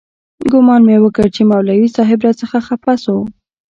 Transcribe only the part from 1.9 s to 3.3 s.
صاحب راڅخه خپه سو.